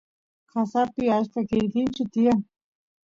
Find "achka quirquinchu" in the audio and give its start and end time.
1.17-2.03